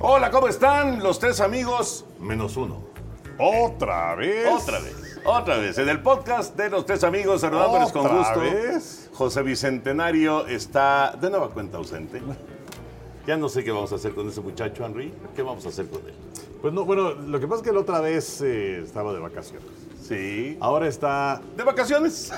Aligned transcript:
Hola, 0.00 0.30
¿cómo 0.30 0.48
están 0.48 1.02
los 1.02 1.18
tres 1.18 1.40
amigos? 1.40 2.04
Menos 2.20 2.56
uno. 2.56 2.82
¿Otra 3.38 4.14
vez? 4.14 4.46
Otra 4.62 4.78
vez. 4.80 5.20
Otra 5.24 5.56
vez. 5.58 5.78
En 5.78 5.88
el 5.88 6.02
podcast 6.02 6.56
de 6.56 6.68
los 6.70 6.84
tres 6.84 7.04
amigos, 7.04 7.40
saludándoles 7.40 7.92
con 7.92 8.06
¿Otra 8.06 8.18
gusto. 8.18 8.40
vez? 8.40 9.10
José 9.14 9.42
Bicentenario 9.42 10.46
está 10.46 11.16
de 11.20 11.30
nueva 11.30 11.50
cuenta 11.50 11.78
ausente. 11.78 12.20
Ya 13.26 13.36
no 13.36 13.48
sé 13.48 13.64
qué 13.64 13.72
vamos 13.72 13.92
a 13.92 13.94
hacer 13.96 14.14
con 14.14 14.28
ese 14.28 14.40
muchacho, 14.40 14.84
Henry. 14.84 15.14
¿Qué 15.34 15.42
vamos 15.42 15.64
a 15.64 15.68
hacer 15.70 15.88
con 15.88 16.00
él? 16.06 16.14
Pues 16.64 16.72
no, 16.72 16.86
bueno, 16.86 17.12
lo 17.12 17.38
que 17.38 17.46
pasa 17.46 17.60
es 17.60 17.68
que 17.68 17.74
la 17.74 17.80
otra 17.80 18.00
vez 18.00 18.40
eh, 18.40 18.78
estaba 18.78 19.12
de 19.12 19.18
vacaciones. 19.18 19.68
Sí. 20.00 20.56
Ahora 20.60 20.88
está 20.88 21.42
¿De 21.58 21.62
vacaciones? 21.62 22.32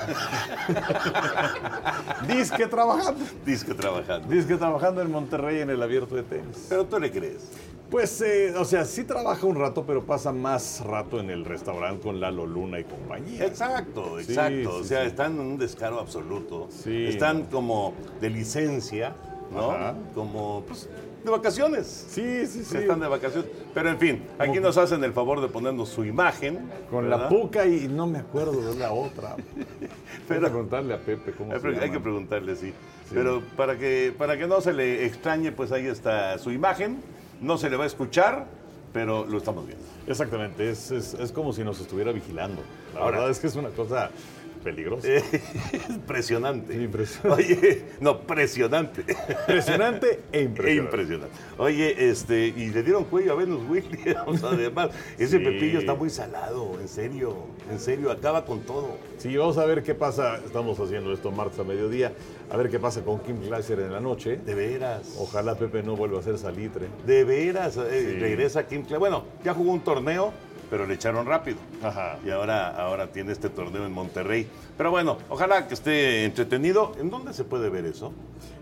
disque 2.27 2.67
trabajando. 2.67 3.23
Disque 3.45 3.73
trabajando. 3.73 4.27
Disque 4.27 4.57
trabajando 4.57 5.01
en 5.01 5.11
Monterrey 5.11 5.61
en 5.61 5.69
el 5.69 5.81
abierto 5.81 6.13
de 6.13 6.23
tenis. 6.23 6.65
Pero 6.67 6.83
tú 6.83 6.99
le 6.99 7.09
crees. 7.09 7.47
Pues, 7.89 8.19
eh, 8.19 8.53
o 8.57 8.65
sea, 8.65 8.83
sí 8.83 9.05
trabaja 9.05 9.45
un 9.47 9.55
rato, 9.55 9.85
pero 9.85 10.03
pasa 10.03 10.33
más 10.33 10.81
rato 10.85 11.21
en 11.21 11.29
el 11.29 11.45
restaurante 11.45 12.01
con 12.01 12.19
Lalo 12.19 12.45
Luna 12.45 12.81
y 12.81 12.83
compañía. 12.83 13.45
Exacto, 13.45 14.17
Sí, 14.19 14.33
exacto. 14.33 14.75
o 14.75 14.83
sea, 14.83 15.03
sí. 15.03 15.07
están 15.07 15.35
en 15.35 15.39
un 15.39 15.57
descaro 15.57 16.01
absoluto. 16.01 16.67
Sí, 16.69 17.05
están 17.05 17.45
como 17.45 17.93
de 18.19 18.29
licencia, 18.29 19.15
¿no? 19.53 19.71
Ajá. 19.71 19.95
Como 20.13 20.63
pues, 20.67 20.89
de 21.27 21.31
vacaciones. 21.37 22.07
Sí, 22.09 22.47
sí, 22.47 22.63
sí. 22.63 22.77
Están 22.77 22.99
de 22.99 23.07
vacaciones. 23.07 23.49
Pero 23.73 23.89
en 23.89 23.99
fin, 23.99 24.23
aquí 24.39 24.59
nos 24.59 24.77
hacen 24.77 25.03
el 25.03 25.13
favor 25.13 25.41
de 25.41 25.47
ponernos 25.49 25.89
su 25.89 26.03
imagen. 26.05 26.69
Con 26.89 27.03
¿verdad? 27.09 27.23
la 27.23 27.29
puca 27.29 27.65
y 27.65 27.87
no 27.87 28.07
me 28.07 28.19
acuerdo 28.19 28.73
de 28.73 28.79
la 28.79 28.91
otra. 28.91 29.35
Pero- 30.27 30.41
Pero 30.41 30.41
preguntarle 30.49 30.93
a 30.93 30.99
Pepe 30.99 31.31
cómo 31.33 31.51
Hay, 31.51 31.57
se 31.59 31.61
pre- 31.61 31.75
hay 31.75 31.81
llama. 31.81 31.93
que 31.93 31.99
preguntarle, 31.99 32.55
sí. 32.55 32.73
Pero 33.13 33.41
para 33.55 33.77
que, 33.77 34.13
para 34.17 34.37
que 34.37 34.47
no 34.47 34.59
se 34.61 34.73
le 34.73 35.05
extrañe, 35.05 35.51
pues 35.51 35.71
ahí 35.71 35.85
está 35.85 36.37
su 36.39 36.51
imagen. 36.51 36.97
No 37.41 37.57
se 37.57 37.69
le 37.69 37.77
va 37.77 37.83
a 37.83 37.87
escuchar, 37.87 38.47
pero 38.93 39.25
lo 39.25 39.37
estamos 39.37 39.65
viendo. 39.67 39.83
Exactamente, 40.07 40.69
es, 40.69 40.91
es- 40.91 41.13
es 41.13 41.31
como 41.31 41.53
si 41.53 41.63
nos 41.63 41.79
estuviera 41.79 42.11
vigilando. 42.11 42.61
La 42.93 43.01
Ahora- 43.01 43.17
verdad 43.17 43.31
es 43.31 43.39
que 43.39 43.47
es 43.47 43.55
una 43.55 43.69
cosa 43.69 44.09
peligrosa. 44.57 45.07
Impresionante. 45.89 46.73
Impresionante. 46.75 47.43
Oye, 47.43 47.81
no, 47.99 48.19
presionante. 48.21 49.03
Impresionante 49.29 50.19
e 50.31 50.39
E 50.39 50.41
impresionante. 50.43 50.75
impresionante. 50.97 51.35
Oye, 51.57 52.09
este, 52.09 52.47
y 52.47 52.69
le 52.69 52.83
dieron 52.83 53.05
cuello 53.05 53.33
a 53.33 53.35
Venus 53.35 53.61
Williams, 53.69 54.43
además. 54.43 54.89
Ese 55.17 55.37
Sí. 55.37 55.43
Pepillo 55.43 55.79
está 55.79 55.93
muy 55.93 56.09
salado, 56.09 56.79
en 56.81 56.87
serio, 56.87 57.35
en 57.69 57.79
serio, 57.79 58.11
acaba 58.11 58.45
con 58.45 58.61
todo. 58.61 58.97
Sí, 59.17 59.35
vamos 59.37 59.57
a 59.57 59.65
ver 59.65 59.83
qué 59.83 59.93
pasa. 59.95 60.37
Estamos 60.37 60.79
haciendo 60.79 61.13
esto 61.13 61.31
martes 61.31 61.59
a 61.59 61.63
mediodía. 61.63 62.13
A 62.49 62.57
ver 62.57 62.69
qué 62.69 62.79
pasa 62.79 63.01
con 63.03 63.19
Kim 63.19 63.41
Glaser 63.41 63.79
en 63.81 63.91
la 63.91 63.99
noche. 63.99 64.37
De 64.37 64.55
veras. 64.55 65.15
Ojalá 65.19 65.55
Pepe 65.55 65.83
no 65.83 65.95
vuelva 65.95 66.19
a 66.19 66.23
ser 66.23 66.37
salitre. 66.37 66.87
De 67.05 67.23
veras, 67.23 67.77
eh, 67.77 68.13
Sí. 68.13 68.19
regresa 68.19 68.65
Kim 68.67 68.83
Clay. 68.83 68.99
Bueno, 68.99 69.25
ya 69.43 69.53
jugó 69.53 69.73
un 69.73 69.81
torneo, 69.81 70.31
pero 70.69 70.85
le 70.85 70.93
echaron 70.95 71.25
rápido. 71.25 71.57
Ajá. 71.83 72.17
Y 72.25 72.29
ahora, 72.29 72.69
ahora 72.69 73.07
tiene 73.11 73.31
este 73.31 73.49
torneo 73.49 73.85
en 73.85 73.91
Monterrey. 73.91 74.47
Pero 74.77 74.91
bueno, 74.91 75.17
ojalá 75.29 75.67
que 75.67 75.73
esté 75.73 76.25
entretenido. 76.25 76.93
¿En 76.99 77.09
dónde 77.09 77.33
se 77.33 77.43
puede 77.43 77.69
ver 77.69 77.85
eso? 77.85 78.13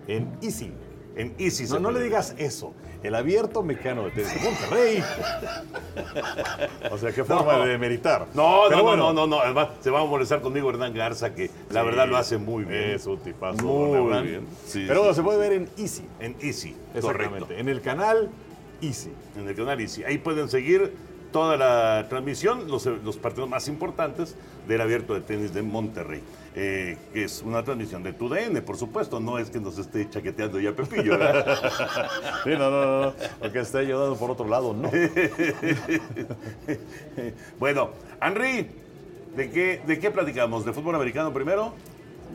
En 0.08 0.32
Easy. 0.42 0.72
En 1.16 1.34
Easy. 1.40 1.66
No, 1.66 1.80
no 1.80 1.92
le 1.92 2.02
digas 2.04 2.36
eso. 2.38 2.74
El 3.02 3.16
abierto 3.16 3.62
mecano 3.64 4.04
de 4.06 4.12
tenis 4.12 4.34
Monterrey. 4.44 5.04
o 6.92 6.98
sea, 6.98 7.12
qué 7.12 7.24
forma 7.26 7.58
No. 7.58 7.66
de 7.66 7.78
meditar. 7.78 8.28
No, 8.34 8.64
Pero 8.68 8.78
no, 8.78 8.84
bueno, 8.84 9.04
no, 9.08 9.14
no, 9.14 9.28
no. 9.28 9.40
Además, 9.42 9.70
se 9.82 9.90
va 9.90 10.02
a 10.02 10.06
molestar 10.06 10.42
conmigo 10.42 10.70
Hernán 10.70 10.94
Garza, 10.94 11.34
que 11.34 11.50
la 11.70 11.84
verdad 11.84 12.08
lo 12.08 12.18
hace 12.18 12.38
muy 12.38 12.64
bien. 12.66 12.92
Es 12.92 13.06
un 13.06 13.18
tipazo. 13.20 13.64
Muy 13.64 13.98
Hernán. 14.00 14.24
bien. 14.26 14.48
Sí, 14.66 14.86
Pero 14.88 15.00
bueno, 15.02 15.14
sí. 15.14 15.18
se 15.20 15.24
puede 15.24 15.40
ver 15.40 15.54
en 15.54 15.70
Easy. 15.78 16.06
En 16.20 16.36
Easy, 16.42 16.76
Exactamente. 16.96 17.40
correcto. 17.40 17.48
En 17.54 17.70
el 17.70 17.82
canal 17.82 18.30
Easy. 18.82 19.12
En 19.38 19.48
el 19.48 19.56
canal 19.56 19.80
Easy. 19.80 20.04
Ahí 20.04 20.18
pueden 20.18 20.50
seguir 20.50 20.94
toda 21.32 21.58
la 21.58 22.08
transmisión, 22.10 22.68
los, 22.68 22.86
los 22.86 23.18
partidos 23.18 23.50
más 23.50 23.68
importantes 23.68 24.36
del 24.68 24.82
abierto 24.82 25.14
de 25.14 25.22
tenis 25.22 25.54
de 25.54 25.62
Monterrey. 25.62 26.22
Eh, 26.58 26.98
que 27.14 27.26
es 27.26 27.42
una 27.42 27.64
transmisión 27.64 28.02
de 28.02 28.14
tu 28.14 28.30
DN, 28.30 28.62
por 28.62 28.78
supuesto. 28.78 29.20
No 29.20 29.38
es 29.38 29.50
que 29.50 29.60
nos 29.60 29.78
esté 29.78 30.10
chaqueteando 30.10 30.60
ya 30.60 30.74
Pepillo. 30.74 31.18
Sí, 32.44 32.52
no, 32.52 32.70
no, 32.70 33.02
no. 33.02 33.14
Porque 33.40 33.60
está 33.60 33.80
ayudando 33.80 34.16
por 34.16 34.32
otro 34.32 34.48
lado, 34.48 34.74
no. 34.74 34.90
bueno, 37.60 37.90
Henry, 38.22 38.68
¿de 39.36 39.50
qué, 39.50 39.82
¿de 39.86 40.00
qué 40.00 40.12
platicamos? 40.12 40.64
¿De 40.64 40.74
fútbol 40.74 40.96
americano 40.96 41.34
primero? 41.34 41.74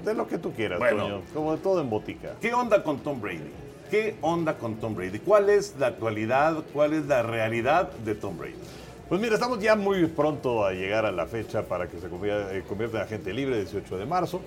De 0.05 0.15
lo 0.15 0.27
que 0.27 0.39
tú 0.39 0.53
quieras, 0.53 0.79
Bueno. 0.79 1.05
Toño. 1.05 1.23
Como 1.33 1.53
de 1.53 1.63
todo 1.63 1.81
en 1.81 1.89
botica. 1.89 2.35
¿Qué 2.41 2.53
onda 2.53 2.83
con 2.83 2.99
Tom 2.99 3.21
Brady? 3.21 3.51
¿Qué 3.91 4.15
onda 4.21 4.57
con 4.57 4.77
Tom 4.77 4.95
Brady? 4.95 5.19
¿Cuál 5.19 5.51
es 5.51 5.75
la 5.77 5.89
actualidad? 5.89 6.63
¿Cuál 6.73 6.93
es 6.93 7.07
la 7.07 7.25
realidad 7.25 7.91
de 7.91 8.15
Tom 8.15 8.39
Brady? 8.39 8.55
Pues 9.09 9.21
mira, 9.21 9.35
estamos 9.35 9.59
ya 9.59 9.75
muy 9.75 10.07
pronto 10.07 10.65
a 10.65 10.71
llegar 10.71 11.05
a 11.05 11.11
la 11.11 11.27
fecha 11.27 11.63
para 11.65 11.89
que 11.89 11.99
se 11.99 12.09
convierta, 12.09 12.55
eh, 12.55 12.63
en 12.69 12.97
agente 12.97 13.33
libre, 13.33 13.57
18 13.57 13.99
de 13.99 14.07
marzo. 14.07 14.43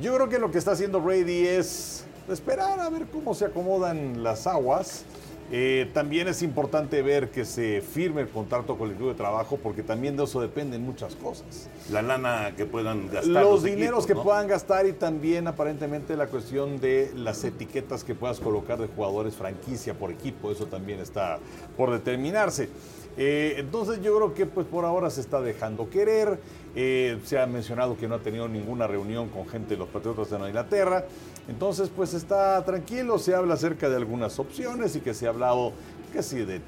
Yo 0.00 0.14
creo 0.14 0.30
que 0.30 0.38
lo 0.38 0.50
que 0.50 0.56
está 0.56 0.70
haciendo 0.70 1.02
Brady 1.02 1.46
es 1.46 2.06
esperar 2.26 2.80
a 2.80 2.88
ver 2.88 3.04
cómo 3.12 3.34
se 3.34 3.44
acomodan 3.44 4.22
las 4.22 4.46
aguas. 4.46 5.04
Eh, 5.52 5.88
también 5.94 6.26
es 6.26 6.42
importante 6.42 7.02
ver 7.02 7.30
que 7.30 7.44
se 7.44 7.80
firme 7.80 8.20
el 8.20 8.28
contrato 8.28 8.76
colectivo 8.76 9.10
de 9.10 9.14
trabajo 9.14 9.58
porque 9.62 9.82
también 9.84 10.16
de 10.16 10.24
eso 10.24 10.40
dependen 10.40 10.82
muchas 10.82 11.14
cosas. 11.14 11.68
La 11.90 12.02
lana 12.02 12.52
que 12.56 12.66
puedan 12.66 13.06
gastar. 13.06 13.44
Los 13.44 13.62
dineros 13.62 14.04
equipos, 14.04 14.06
que 14.06 14.14
¿no? 14.14 14.22
puedan 14.24 14.48
gastar 14.48 14.86
y 14.86 14.92
también 14.92 15.46
aparentemente 15.46 16.16
la 16.16 16.26
cuestión 16.26 16.80
de 16.80 17.12
las 17.14 17.44
etiquetas 17.44 18.02
que 18.02 18.14
puedas 18.14 18.40
colocar 18.40 18.78
de 18.78 18.88
jugadores 18.88 19.36
franquicia 19.36 19.94
por 19.94 20.10
equipo, 20.10 20.50
eso 20.50 20.66
también 20.66 20.98
está 20.98 21.38
por 21.76 21.92
determinarse. 21.92 22.68
Eh, 23.16 23.54
entonces 23.58 24.00
yo 24.02 24.14
creo 24.16 24.34
que 24.34 24.46
pues 24.46 24.66
por 24.66 24.84
ahora 24.84 25.10
se 25.10 25.20
está 25.20 25.40
dejando 25.40 25.88
querer. 25.88 26.38
Eh, 26.74 27.18
se 27.24 27.38
ha 27.38 27.46
mencionado 27.46 27.96
que 27.96 28.06
no 28.06 28.16
ha 28.16 28.18
tenido 28.18 28.48
ninguna 28.48 28.86
reunión 28.86 29.28
con 29.28 29.48
gente 29.48 29.70
de 29.70 29.78
los 29.78 29.88
Patriotas 29.88 30.30
de 30.30 30.38
Nueva 30.38 30.48
Inglaterra. 30.48 31.06
Entonces, 31.48 31.90
pues 31.94 32.12
está 32.12 32.62
tranquilo, 32.64 33.18
se 33.18 33.34
habla 33.34 33.54
acerca 33.54 33.88
de 33.88 33.96
algunas 33.96 34.38
opciones 34.38 34.96
y 34.96 35.00
que 35.00 35.14
se 35.14 35.26
ha 35.26 35.30
hablado 35.30 35.72
que 36.12 36.22
sí 36.22 36.44
de 36.44 36.60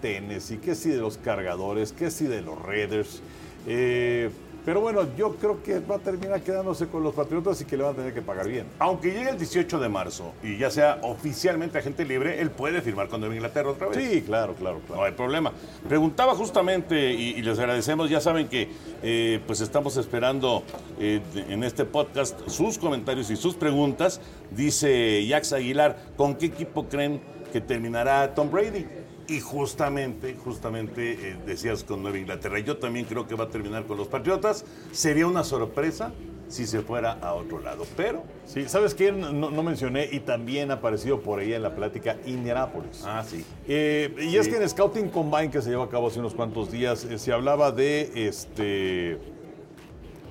y 0.50 0.56
que 0.58 0.74
sí 0.74 0.90
de 0.90 0.98
los 0.98 1.18
cargadores, 1.18 1.92
que 1.92 2.10
sí 2.10 2.26
de 2.26 2.42
los 2.42 2.60
Raiders. 2.60 3.22
Eh, 3.66 4.30
pero 4.68 4.82
bueno, 4.82 5.06
yo 5.16 5.34
creo 5.36 5.62
que 5.62 5.80
va 5.80 5.94
a 5.94 5.98
terminar 5.98 6.42
quedándose 6.42 6.88
con 6.88 7.02
los 7.02 7.14
Patriotas 7.14 7.58
y 7.62 7.64
que 7.64 7.74
le 7.74 7.84
van 7.84 7.94
a 7.94 7.96
tener 7.96 8.12
que 8.12 8.20
pagar 8.20 8.46
bien. 8.46 8.66
Aunque 8.78 9.10
llegue 9.12 9.30
el 9.30 9.38
18 9.38 9.80
de 9.80 9.88
marzo 9.88 10.34
y 10.42 10.58
ya 10.58 10.70
sea 10.70 10.98
oficialmente 11.00 11.78
agente 11.78 12.04
libre, 12.04 12.38
él 12.38 12.50
puede 12.50 12.82
firmar 12.82 13.08
con 13.08 13.20
Nueva 13.20 13.34
Inglaterra 13.34 13.70
otra 13.70 13.86
vez. 13.86 13.96
Sí, 13.96 14.20
claro, 14.20 14.52
claro, 14.52 14.80
No 14.80 14.84
claro. 14.86 15.04
hay 15.04 15.12
problema. 15.12 15.52
Preguntaba 15.88 16.34
justamente, 16.34 17.14
y, 17.14 17.30
y 17.30 17.40
les 17.40 17.58
agradecemos, 17.58 18.10
ya 18.10 18.20
saben 18.20 18.46
que 18.46 18.68
eh, 19.02 19.40
pues 19.46 19.62
estamos 19.62 19.96
esperando 19.96 20.62
eh, 21.00 21.22
en 21.48 21.64
este 21.64 21.86
podcast 21.86 22.38
sus 22.46 22.76
comentarios 22.76 23.30
y 23.30 23.36
sus 23.36 23.54
preguntas. 23.54 24.20
Dice 24.50 25.24
Jax 25.30 25.54
Aguilar, 25.54 25.96
¿con 26.18 26.34
qué 26.34 26.44
equipo 26.44 26.84
creen 26.90 27.22
que 27.54 27.62
terminará 27.62 28.34
Tom 28.34 28.50
Brady? 28.50 28.84
Y 29.28 29.40
justamente, 29.40 30.34
justamente 30.42 31.12
eh, 31.12 31.36
decías 31.44 31.84
con 31.84 32.02
Nueva 32.02 32.18
Inglaterra. 32.18 32.58
Yo 32.60 32.78
también 32.78 33.04
creo 33.04 33.28
que 33.28 33.34
va 33.34 33.44
a 33.44 33.48
terminar 33.50 33.84
con 33.84 33.98
los 33.98 34.08
Patriotas. 34.08 34.64
Sería 34.90 35.26
una 35.26 35.44
sorpresa 35.44 36.12
si 36.48 36.66
se 36.66 36.80
fuera 36.80 37.12
a 37.20 37.34
otro 37.34 37.60
lado. 37.60 37.84
Pero, 37.96 38.22
Sí, 38.46 38.66
¿sabes 38.66 38.94
quién 38.94 39.20
no, 39.20 39.50
no 39.50 39.62
mencioné 39.62 40.08
y 40.10 40.20
también 40.20 40.70
ha 40.70 40.74
aparecido 40.74 41.20
por 41.20 41.40
ahí 41.40 41.52
en 41.52 41.62
la 41.62 41.74
plática 41.74 42.16
Indianapolis? 42.24 43.02
ah, 43.04 43.22
sí. 43.22 43.44
Eh, 43.68 44.14
y 44.18 44.36
es 44.38 44.48
que 44.48 44.56
en 44.56 44.66
Scouting 44.66 45.10
Combine 45.10 45.50
que 45.50 45.60
se 45.60 45.68
llevó 45.68 45.82
a 45.82 45.90
cabo 45.90 46.06
hace 46.08 46.20
unos 46.20 46.34
cuantos 46.34 46.70
días 46.72 47.04
eh, 47.04 47.18
se 47.18 47.30
hablaba 47.32 47.70
de 47.70 48.10
este. 48.14 49.18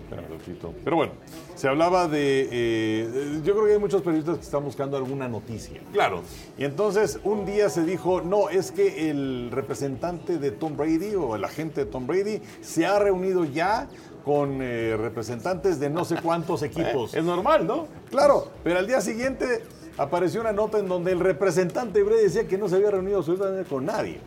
Ratito. 0.10 0.74
Pero 0.84 0.96
bueno, 0.96 1.14
se 1.56 1.68
hablaba 1.68 2.08
de. 2.08 2.48
eh, 2.52 3.42
yo 3.44 3.54
creo 3.54 3.66
que 3.66 3.74
hay 3.74 3.80
muchos 3.80 4.02
periodistas 4.02 4.38
que 4.38 4.44
están 4.44 4.64
buscando 4.64 4.98
alguna 4.98 5.28
noticia. 5.28 5.82
Claro. 5.92 6.22
Y 6.58 6.64
entonces 6.64 7.20
un 7.24 7.46
día 7.46 7.70
se 7.70 7.84
dijo, 7.84 8.22
no, 8.22 8.50
es 8.50 8.72
que 8.72 9.10
el 9.10 9.50
representante 9.52 10.38
de 10.38 10.52
Tom 10.52 10.78
Brady 10.78 11.16
o 11.16 11.36
el 11.36 11.44
agente 11.44 11.86
de 11.86 11.92
Tom 11.92 12.08
Brady 12.08 12.42
se 12.62 12.86
ha 12.86 13.00
reunido 13.00 13.44
ya 13.46 13.88
con 14.24 14.60
eh, 14.62 14.98
representantes 14.98 15.80
de 15.80 15.90
no 15.90 16.06
sé 16.06 16.18
cuántos 16.22 16.64
equipos. 16.64 17.14
Es 17.16 17.24
normal, 17.24 17.66
¿no? 17.66 17.88
Claro, 18.10 18.50
pero 18.64 18.80
al 18.80 18.88
día 18.88 19.02
siguiente 19.02 19.64
apareció 19.98 20.42
una 20.42 20.52
nota 20.52 20.80
en 20.80 20.88
donde 20.88 21.12
el 21.12 21.20
representante 21.20 22.04
Brady 22.04 22.24
decía 22.24 22.48
que 22.48 22.58
no 22.58 22.68
se 22.68 22.76
había 22.76 22.92
reunido 22.92 23.20
absolutamente 23.20 23.68
con 23.70 23.86
nadie. 23.86 24.20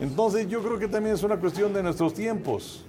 Entonces 0.00 0.48
yo 0.48 0.62
creo 0.62 0.78
que 0.78 0.88
también 0.88 1.14
es 1.14 1.22
una 1.22 1.38
cuestión 1.38 1.72
de 1.72 1.82
nuestros 1.82 2.14
tiempos. 2.14 2.84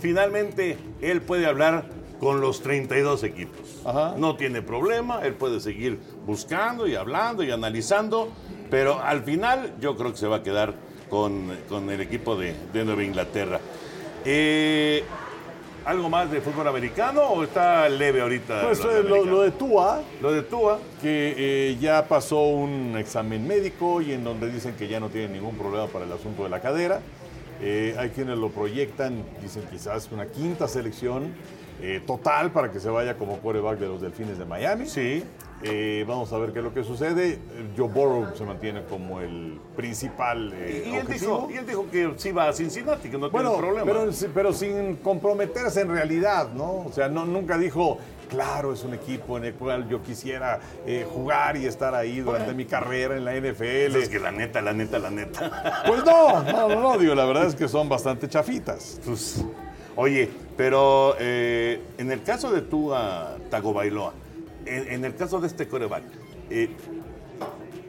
Finalmente, 0.00 0.76
él 1.00 1.20
puede 1.22 1.46
hablar 1.46 1.86
con 2.20 2.40
los 2.40 2.60
32 2.62 3.22
equipos. 3.24 3.82
Ajá. 3.84 4.14
No 4.16 4.36
tiene 4.36 4.62
problema, 4.62 5.20
él 5.22 5.34
puede 5.34 5.60
seguir 5.60 5.98
buscando 6.26 6.86
y 6.86 6.94
hablando 6.94 7.42
y 7.42 7.50
analizando, 7.50 8.28
pero 8.70 9.00
al 9.00 9.22
final 9.22 9.74
yo 9.80 9.96
creo 9.96 10.12
que 10.12 10.18
se 10.18 10.26
va 10.26 10.36
a 10.36 10.42
quedar 10.42 10.74
con, 11.08 11.56
con 11.68 11.90
el 11.90 12.00
equipo 12.00 12.36
de, 12.36 12.54
de 12.72 12.84
Nueva 12.84 13.04
Inglaterra. 13.04 13.60
Eh, 14.24 15.04
¿Algo 15.84 16.10
más 16.10 16.30
de 16.30 16.42
fútbol 16.42 16.68
americano 16.68 17.22
o 17.22 17.44
está 17.44 17.88
leve 17.88 18.20
ahorita? 18.20 18.62
Pues 18.62 18.84
lo 18.84 18.90
eh, 18.90 19.24
lo 19.24 19.40
de 19.40 19.52
Tua, 19.52 20.02
Lo 20.20 20.32
de 20.32 20.42
Tua. 20.42 20.78
que 21.00 21.34
eh, 21.38 21.76
ya 21.80 22.06
pasó 22.06 22.42
un 22.42 22.94
examen 22.98 23.46
médico 23.46 24.02
y 24.02 24.12
en 24.12 24.22
donde 24.22 24.50
dicen 24.50 24.74
que 24.74 24.86
ya 24.86 25.00
no 25.00 25.08
tiene 25.08 25.28
ningún 25.28 25.56
problema 25.56 25.86
para 25.86 26.04
el 26.04 26.12
asunto 26.12 26.42
de 26.42 26.50
la 26.50 26.60
cadera. 26.60 27.00
Eh, 27.60 27.96
hay 27.98 28.10
quienes 28.10 28.38
lo 28.38 28.50
proyectan, 28.50 29.24
dicen 29.42 29.64
quizás 29.70 30.10
una 30.12 30.26
quinta 30.26 30.68
selección 30.68 31.34
eh, 31.80 32.02
total 32.06 32.52
para 32.52 32.70
que 32.70 32.80
se 32.80 32.88
vaya 32.88 33.16
como 33.16 33.38
quarterback 33.38 33.78
de 33.78 33.86
los 33.88 34.00
Delfines 34.00 34.38
de 34.38 34.44
Miami. 34.44 34.86
Sí. 34.86 35.24
Eh, 35.62 36.04
vamos 36.06 36.32
a 36.32 36.38
ver 36.38 36.52
qué 36.52 36.60
es 36.60 36.64
lo 36.64 36.72
que 36.72 36.84
sucede. 36.84 37.38
Joe 37.76 37.88
Burrow 37.88 38.28
se 38.36 38.44
mantiene 38.44 38.84
como 38.84 39.20
el 39.20 39.58
principal 39.76 40.52
eh, 40.54 40.84
Y, 40.86 40.94
él 40.94 41.06
dijo, 41.06 41.48
y 41.52 41.56
él 41.56 41.66
dijo 41.66 41.90
que 41.90 42.12
sí 42.16 42.30
va 42.30 42.48
a 42.48 42.52
Cincinnati, 42.52 43.08
que 43.08 43.18
no 43.18 43.28
bueno, 43.30 43.50
tiene 43.50 43.66
problema. 43.66 43.84
pero, 43.92 44.10
pero 44.32 44.52
sin 44.52 44.96
comprometerse 44.96 45.80
en 45.80 45.88
realidad, 45.88 46.50
¿no? 46.52 46.84
O 46.86 46.92
sea, 46.92 47.08
no, 47.08 47.26
nunca 47.26 47.58
dijo, 47.58 47.98
claro, 48.28 48.72
es 48.72 48.84
un 48.84 48.94
equipo 48.94 49.36
en 49.36 49.46
el 49.46 49.54
cual 49.54 49.88
yo 49.88 50.00
quisiera 50.00 50.60
eh, 50.86 51.04
jugar 51.12 51.56
y 51.56 51.66
estar 51.66 51.92
ahí 51.92 52.20
durante 52.20 52.54
mi 52.54 52.64
carrera 52.64 53.16
en 53.16 53.24
la 53.24 53.34
NFL. 53.34 53.96
es 53.96 54.08
que 54.08 54.20
la 54.20 54.30
neta, 54.30 54.62
la 54.62 54.72
neta, 54.72 55.00
la 55.00 55.10
neta. 55.10 55.82
Pues 55.86 56.04
no, 56.04 56.42
no, 56.44 56.68
no, 56.68 56.80
no, 56.80 56.98
digo, 56.98 57.16
la 57.16 57.24
verdad 57.24 57.46
es 57.46 57.56
que 57.56 57.66
son 57.66 57.88
bastante 57.88 58.28
chafitas. 58.28 59.00
Pues, 59.04 59.44
oye, 59.96 60.30
pero 60.56 61.18
en 61.18 62.12
el 62.12 62.22
caso 62.22 62.52
de 62.52 62.62
tú 62.62 62.94
a 62.94 63.36
Tagovailoa, 63.50 64.12
en, 64.68 64.92
en 64.92 65.04
el 65.04 65.14
caso 65.16 65.40
de 65.40 65.46
este 65.46 65.66
coreback, 65.68 66.04
eh, 66.50 66.70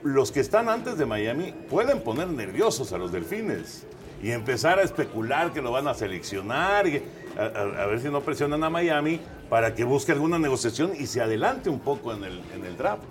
los 0.04 0.32
que 0.32 0.40
están 0.40 0.70
antes 0.70 0.98
de 0.98 1.06
Miami 1.06 1.54
pueden 1.70 2.02
poner 2.02 2.28
nerviosos 2.30 2.94
a 2.94 2.98
los 2.98 3.12
delfines 3.12 3.86
y 4.24 4.32
empezar 4.32 4.80
a 4.80 4.84
especular 4.84 5.52
que 5.54 5.62
lo 5.62 5.72
van 5.72 5.88
a 5.88 5.94
seleccionar 5.94 6.88
y 6.88 7.02
a, 7.38 7.42
a- 7.44 7.84
a 7.84 7.86
ver 7.88 8.00
si 8.02 8.10
no 8.10 8.22
presionan 8.22 8.64
a 8.64 8.70
Miami 8.70 9.20
para 9.50 9.76
que 9.76 9.84
busque 9.84 10.12
alguna 10.12 10.38
negociación 10.40 10.92
y 10.98 11.06
se 11.08 11.22
adelante 11.22 11.70
un 11.70 11.80
poco 11.80 12.14
en 12.14 12.24
el, 12.24 12.42
en 12.56 12.66
el 12.66 12.78
draft. 12.78 13.04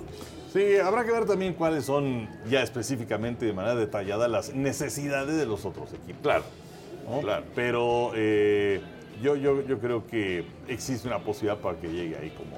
Sí, 0.52 0.76
habrá 0.76 1.04
que 1.04 1.10
ver 1.12 1.26
también 1.26 1.52
cuáles 1.54 1.84
son 1.84 2.26
ya 2.48 2.62
específicamente 2.62 3.44
de 3.44 3.52
manera 3.52 3.74
detallada 3.74 4.28
las 4.28 4.54
necesidades 4.54 5.36
de 5.36 5.44
los 5.44 5.66
otros 5.66 5.92
equipos. 5.92 6.22
Claro, 6.22 6.44
¿no? 7.08 7.20
claro. 7.20 7.44
Pero 7.54 8.12
eh, 8.14 8.80
yo, 9.22 9.36
yo, 9.36 9.62
yo 9.66 9.78
creo 9.78 10.06
que 10.06 10.46
existe 10.68 11.06
una 11.06 11.18
posibilidad 11.18 11.58
para 11.60 11.78
que 11.78 11.88
llegue 11.88 12.16
ahí 12.16 12.30
como, 12.30 12.56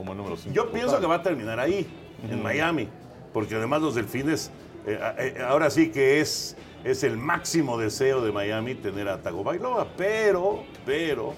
como 0.00 0.14
número 0.14 0.34
5. 0.34 0.54
Yo 0.54 0.72
pienso 0.72 0.98
que 0.98 1.06
va 1.06 1.16
a 1.16 1.22
terminar 1.22 1.60
ahí, 1.60 1.86
en 2.26 2.42
Miami, 2.42 2.88
porque 3.34 3.54
además 3.56 3.82
los 3.82 3.94
delfines, 3.94 4.50
eh, 4.86 4.98
eh, 5.18 5.42
ahora 5.46 5.68
sí 5.68 5.90
que 5.90 6.20
es, 6.20 6.56
es 6.84 7.04
el 7.04 7.18
máximo 7.18 7.76
deseo 7.76 8.22
de 8.22 8.32
Miami 8.32 8.74
tener 8.76 9.08
a 9.08 9.20
Tagovailoa, 9.20 9.88
pero, 9.98 10.64
pero, 10.86 11.34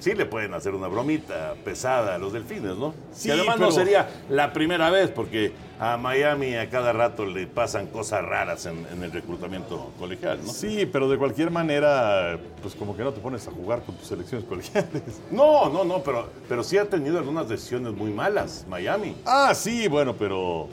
sí 0.00 0.14
le 0.14 0.26
pueden 0.26 0.54
hacer 0.54 0.74
una 0.74 0.88
bromita 0.88 1.54
pesada 1.64 2.14
a 2.14 2.18
los 2.18 2.32
delfines, 2.32 2.76
¿no? 2.76 2.94
Sí, 3.12 3.28
y 3.28 3.30
además 3.32 3.56
pero- 3.56 3.66
no 3.68 3.72
sería 3.72 4.08
la 4.28 4.52
primera 4.52 4.90
vez, 4.90 5.10
porque 5.10 5.52
a 5.80 5.96
Miami 5.96 6.54
a 6.54 6.70
cada 6.70 6.92
rato 6.92 7.26
le 7.26 7.46
pasan 7.46 7.88
cosas 7.88 8.24
raras 8.24 8.64
en, 8.66 8.86
en 8.92 9.02
el 9.02 9.10
reclutamiento 9.12 9.90
colegial, 9.98 10.38
¿no? 10.44 10.52
Sí, 10.52 10.86
pero 10.90 11.08
de 11.08 11.18
cualquier 11.18 11.50
manera, 11.50 12.38
pues 12.62 12.74
como 12.74 12.96
que 12.96 13.02
no 13.02 13.12
te 13.12 13.20
pones 13.20 13.46
a 13.48 13.50
jugar 13.50 13.82
con 13.82 13.96
tus 13.96 14.06
selecciones 14.08 14.46
colegiales. 14.46 15.02
No, 15.30 15.68
no, 15.68 15.84
no, 15.84 15.98
pero, 16.02 16.28
pero 16.48 16.62
sí 16.62 16.78
ha 16.78 16.88
tenido 16.88 17.18
algunas 17.18 17.48
decisiones 17.48 17.92
muy 17.92 18.10
malas, 18.12 18.64
Miami. 18.68 19.16
Ah, 19.26 19.52
sí, 19.54 19.88
bueno, 19.88 20.14
pero 20.16 20.68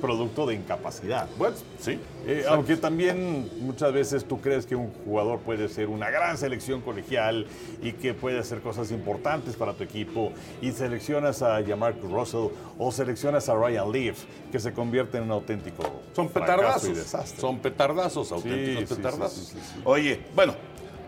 producto 0.00 0.46
de 0.46 0.54
incapacidad. 0.54 1.28
Bueno, 1.38 1.56
sí. 1.80 1.98
Eh, 2.26 2.44
aunque 2.48 2.76
también 2.76 3.48
muchas 3.60 3.92
veces 3.92 4.24
tú 4.24 4.40
crees 4.40 4.66
que 4.66 4.74
un 4.76 4.90
jugador 5.04 5.38
puede 5.40 5.68
ser 5.68 5.88
una 5.88 6.10
gran 6.10 6.36
selección 6.38 6.80
colegial 6.80 7.46
y 7.82 7.92
que 7.92 8.14
puede 8.14 8.38
hacer 8.38 8.60
cosas 8.60 8.90
importantes 8.90 9.56
para 9.56 9.72
tu 9.74 9.84
equipo 9.84 10.32
y 10.60 10.72
seleccionas 10.72 11.42
a 11.42 11.62
Jamarcus 11.66 12.10
Russell 12.10 12.48
o 12.78 12.92
seleccionas 12.92 13.48
a 13.48 13.54
Ryan 13.54 13.90
Leaf 13.92 14.24
que 14.52 14.58
se 14.60 14.72
convierte 14.72 15.18
en 15.18 15.24
un 15.24 15.30
auténtico 15.32 15.82
Son 16.14 16.28
petardazos. 16.28 16.88
y 16.88 16.92
desastre. 16.92 17.40
Son 17.40 17.58
petardazos, 17.58 18.30
auténticos 18.32 18.88
sí, 18.88 18.94
petardazos. 18.94 19.32
sí, 19.48 19.56
sí, 19.56 19.58
sí. 19.74 19.80
Oye, 19.84 20.20
bueno, 20.34 20.54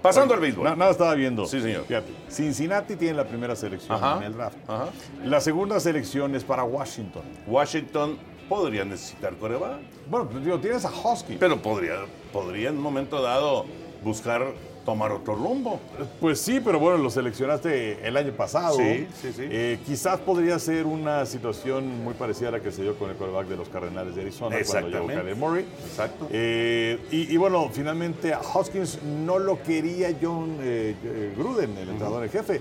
pasando 0.03 0.33
al 0.35 0.41
béisbol. 0.41 0.65
Na- 0.65 0.77
nada 0.77 0.91
estaba 0.91 1.15
viendo. 1.15 1.45
Sí, 1.47 1.61
señor. 1.61 1.85
Fíjate, 1.85 2.11
Cincinnati 2.31 2.97
tiene 2.97 3.15
la 3.15 3.25
primera 3.27 3.55
selección 3.55 3.93
Ajá, 3.97 4.17
en 4.19 4.23
el 4.23 4.33
draft. 4.33 4.57
ajá. 4.67 4.87
La 5.25 5.41
segunda 5.43 5.79
selección 5.81 6.35
es 6.35 6.45
para 6.45 6.65
Washington. 6.65 7.23
Washington 7.47 8.17
podría 8.51 8.85
necesitar 8.85 9.37
coreback, 9.37 9.79
Bueno, 10.11 10.29
pues, 10.29 10.45
digo, 10.45 10.59
tienes 10.59 10.85
a 10.85 10.91
Husky. 10.91 11.37
pero 11.39 11.63
podría, 11.63 11.95
podría 12.33 12.71
en 12.71 12.77
un 12.79 12.83
momento 12.83 13.23
dado 13.23 13.65
buscar 14.03 14.53
tomar 14.85 15.13
otro 15.13 15.37
rumbo. 15.37 15.79
Pues 16.21 16.41
sí, 16.41 16.59
pero 16.65 16.81
bueno, 16.81 16.99
lo 16.99 17.11
seleccionaste 17.11 18.05
el 18.05 18.17
año 18.17 18.33
pasado. 18.33 18.75
Sí, 18.77 19.07
sí, 19.23 19.33
sí. 19.33 19.43
Eh, 19.49 19.79
quizás 19.87 20.19
podría 20.19 20.59
ser 20.59 20.87
una 20.87 21.27
situación 21.27 22.03
muy 22.03 22.15
parecida 22.15 22.49
a 22.49 22.53
la 22.53 22.61
que 22.61 22.73
se 22.73 22.83
dio 22.83 22.97
con 22.99 23.11
el 23.11 23.17
quarterback 23.17 23.47
de 23.47 23.57
los 23.57 23.69
Cardenales 23.69 24.17
de 24.17 24.23
Arizona 24.23 24.57
cuando 24.57 24.67
llegó 24.67 24.79
Exactamente. 24.89 25.15
Kyler 25.23 25.37
Murray. 25.37 25.67
Exacto. 25.87 26.29
Eh, 26.33 26.99
y, 27.13 27.33
y 27.33 27.37
bueno, 27.37 27.69
finalmente 27.73 28.33
a 28.33 28.41
Hoskins 28.41 29.01
no 29.05 29.39
lo 29.39 29.63
quería 29.63 30.17
John 30.21 30.57
eh, 30.61 30.97
eh, 31.05 31.35
Gruden, 31.37 31.77
el 31.77 31.91
entrenador 31.91 32.25
en 32.25 32.31
jefe. 32.31 32.61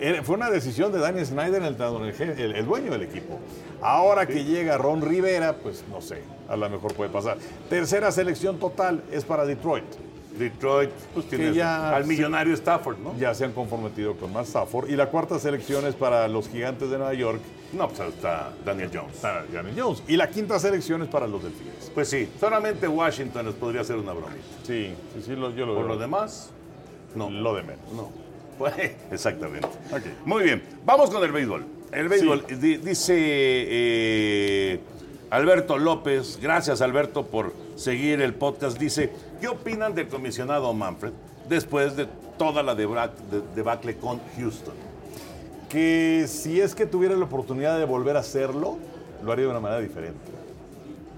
Era- 0.00 0.22
fue 0.22 0.36
una 0.36 0.50
decisión 0.50 0.90
de 0.92 0.98
Daniel 0.98 1.26
Snyder, 1.26 1.62
el, 1.62 2.20
el, 2.40 2.54
el 2.56 2.66
dueño 2.66 2.90
del 2.92 3.02
equipo. 3.02 3.38
Ahora 3.82 4.26
que 4.26 4.44
llega 4.44 4.76
Ron 4.78 5.02
Rivera, 5.02 5.56
pues 5.62 5.84
no 5.90 6.00
sé, 6.00 6.22
a 6.48 6.56
lo 6.56 6.68
mejor 6.70 6.94
puede 6.94 7.10
pasar. 7.10 7.36
Tercera 7.68 8.10
selección 8.12 8.58
total 8.58 9.02
es 9.12 9.24
para 9.24 9.44
Detroit. 9.44 9.84
Detroit, 10.38 10.90
pues 11.12 11.26
Que 11.26 11.36
tiene 11.36 11.54
ya- 11.54 11.94
al 11.94 12.06
millonario 12.06 12.54
Stafford, 12.54 12.98
¿no? 12.98 13.14
Ya 13.18 13.34
se 13.34 13.44
han 13.44 13.52
comprometido 13.52 14.14
con 14.16 14.32
Matt 14.32 14.46
Stafford. 14.46 14.88
Y 14.88 14.96
la 14.96 15.06
cuarta 15.10 15.38
selección 15.38 15.84
es 15.86 15.94
para 15.94 16.28
los 16.28 16.48
gigantes 16.48 16.88
de 16.88 16.96
Nueva 16.96 17.12
York, 17.14 17.40
No, 17.72 17.88
pues 17.88 18.00
está 18.08 18.50
Daniel 18.64 18.90
Jones. 18.94 19.16
para 19.16 19.44
Daniel 19.52 19.74
Jones. 19.78 20.02
Y 20.08 20.16
la 20.16 20.30
quinta 20.30 20.58
selección 20.58 21.02
es 21.02 21.08
para 21.08 21.26
los 21.26 21.42
Delfines. 21.42 21.90
Pues 21.94 22.08
sí, 22.08 22.28
solamente 22.40 22.88
Washington 22.88 23.46
les 23.46 23.54
podría 23.54 23.82
hacer 23.82 23.96
una 23.96 24.12
bromita. 24.12 24.40
Sí, 24.62 24.94
sí, 25.14 25.22
sí, 25.26 25.36
lo- 25.36 25.50
yo 25.50 25.66
lo 25.66 25.74
Por 25.74 25.84
veo. 25.84 25.94
lo 25.94 26.00
demás, 26.00 26.50
no. 27.14 27.28
Lo 27.28 27.54
de 27.54 27.62
menos. 27.62 27.92
No. 27.94 28.08
Exactamente. 29.10 29.68
Muy 30.24 30.44
bien, 30.44 30.62
vamos 30.84 31.10
con 31.10 31.22
el 31.24 31.32
béisbol. 31.32 31.64
El 31.92 32.08
béisbol, 32.08 32.44
di- 32.60 32.76
dice 32.76 33.14
eh, 33.18 34.80
Alberto 35.30 35.78
López, 35.78 36.38
gracias 36.40 36.80
Alberto 36.80 37.26
por 37.26 37.52
seguir 37.76 38.20
el 38.20 38.34
podcast, 38.34 38.78
dice, 38.78 39.10
¿qué 39.40 39.48
opinan 39.48 39.94
del 39.94 40.08
comisionado 40.08 40.72
Manfred 40.72 41.12
después 41.48 41.96
de 41.96 42.06
toda 42.38 42.62
la 42.62 42.74
debacle 42.74 43.96
con 43.96 44.20
Houston? 44.36 44.74
Que 45.68 46.26
si 46.28 46.60
es 46.60 46.74
que 46.74 46.86
tuviera 46.86 47.14
la 47.16 47.24
oportunidad 47.24 47.78
de 47.78 47.84
volver 47.84 48.16
a 48.16 48.20
hacerlo, 48.20 48.78
lo 49.24 49.32
haría 49.32 49.44
de 49.46 49.50
una 49.52 49.60
manera 49.60 49.80
diferente. 49.80 50.18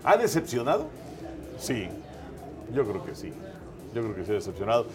¿Ha 0.04 0.16
decepcionado? 0.16 0.88
Sí, 1.58 1.87
yo 2.75 2.84
creo 2.87 3.04
que 3.04 3.14
sí. 3.14 3.32
Yo 3.94 4.02
creo 4.02 4.14
que 4.14 4.25
sí, 4.25 4.32
decepcionado. 4.32 4.87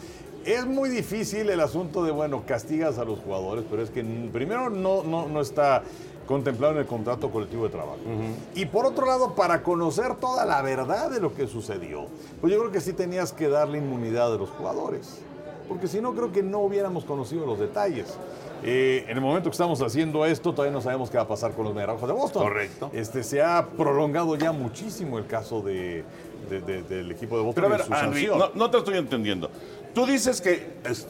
Es 0.47 0.65
muy 0.65 0.89
difícil 0.89 1.49
el 1.49 1.59
asunto 1.59 2.03
de, 2.05 2.11
bueno, 2.11 2.43
castigas 2.47 2.97
a 2.97 3.03
los 3.03 3.19
jugadores, 3.19 3.65
pero 3.69 3.81
es 3.83 3.89
que 3.89 4.01
primero 4.31 4.69
no, 4.69 5.03
no, 5.03 5.27
no 5.27 5.41
está 5.41 5.83
contemplado 6.25 6.73
en 6.73 6.79
el 6.79 6.85
contrato 6.85 7.29
colectivo 7.29 7.65
de 7.65 7.69
trabajo. 7.69 7.97
Y 8.55 8.65
por 8.65 8.85
otro 8.85 9.05
lado, 9.05 9.35
para 9.35 9.61
conocer 9.61 10.15
toda 10.15 10.45
la 10.45 10.61
verdad 10.61 11.09
de 11.11 11.19
lo 11.19 11.33
que 11.35 11.47
sucedió, 11.47 12.05
pues 12.39 12.53
yo 12.53 12.59
creo 12.59 12.71
que 12.71 12.79
sí 12.79 12.93
tenías 12.93 13.33
que 13.33 13.49
darle 13.49 13.79
inmunidad 13.79 14.33
a 14.33 14.37
los 14.37 14.49
jugadores. 14.49 15.19
Porque 15.67 15.87
si 15.87 15.99
no, 15.99 16.13
creo 16.13 16.31
que 16.31 16.41
no 16.43 16.59
hubiéramos 16.59 17.03
conocido 17.03 17.45
los 17.45 17.59
detalles. 17.59 18.17
Eh, 18.63 19.03
en 19.09 19.17
el 19.17 19.21
momento 19.21 19.49
que 19.49 19.53
estamos 19.53 19.81
haciendo 19.81 20.25
esto, 20.25 20.53
todavía 20.53 20.71
no 20.73 20.81
sabemos 20.81 21.09
qué 21.09 21.17
va 21.17 21.23
a 21.23 21.27
pasar 21.27 21.51
con 21.51 21.65
los 21.65 21.73
Mediarrojos 21.73 22.07
de 22.07 22.13
Boston. 22.15 22.43
Correcto. 22.43 22.89
Este, 22.93 23.21
se 23.21 23.41
ha 23.41 23.65
prolongado 23.77 24.35
ya 24.37 24.53
muchísimo 24.53 25.17
el 25.19 25.27
caso 25.27 25.61
de, 25.61 26.05
de- 26.49 26.61
de- 26.61 26.81
del 26.83 27.11
equipo 27.11 27.37
de 27.37 27.43
Boston 27.43 27.63
Pero 27.65 27.75
a 27.75 28.07
y 28.17 28.25
ver, 28.25 28.51
no 28.55 28.71
te 28.71 28.77
estoy 28.77 28.97
entendiendo. 28.97 29.49
Tú 29.97 30.05
dices 30.05 30.41
que, 30.41 30.63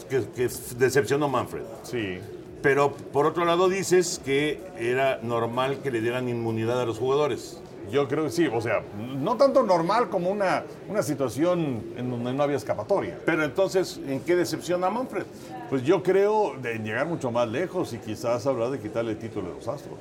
que, 0.10 0.24
que 0.34 0.50
decepcionó 0.78 1.28
Manfred, 1.28 1.64
Sí. 1.84 2.20
pero 2.62 2.94
por 2.94 3.26
otro 3.26 3.44
lado 3.44 3.68
dices 3.68 4.22
que 4.24 4.62
era 4.80 5.20
normal 5.22 5.80
que 5.84 5.92
le 5.92 6.00
dieran 6.00 6.30
inmunidad 6.30 6.80
a 6.82 6.86
los 6.86 6.98
jugadores. 6.98 7.60
Yo 7.92 8.08
creo 8.08 8.24
que 8.24 8.30
sí, 8.32 8.48
o 8.48 8.62
sea, 8.62 8.82
no 8.98 9.36
tanto 9.36 9.64
normal 9.64 10.08
como 10.08 10.30
una, 10.30 10.64
una 10.88 11.04
situación 11.04 11.84
en 11.98 12.10
donde 12.10 12.32
no 12.34 12.44
había 12.44 12.56
escapatoria. 12.56 13.20
Pero 13.26 13.44
entonces, 13.44 14.00
¿en 14.08 14.22
qué 14.22 14.38
decepciona 14.38 14.90
Manfred? 14.90 15.26
Pues 15.70 15.84
yo 15.84 16.02
creo 16.02 16.54
de 16.62 16.76
llegar 16.80 17.08
mucho 17.08 17.30
más 17.30 17.50
lejos 17.50 17.92
y 17.92 17.98
quizás 17.98 18.48
hablar 18.48 18.70
de 18.70 18.80
quitarle 18.80 19.12
el 19.12 19.18
título 19.18 19.50
de 19.50 19.56
los 19.56 19.68
Astros. 19.68 20.00